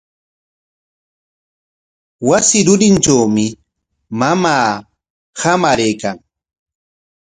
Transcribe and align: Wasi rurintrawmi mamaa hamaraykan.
Wasi 2.27 2.59
rurintrawmi 2.67 3.45
mamaa 4.19 4.67
hamaraykan. 5.41 6.17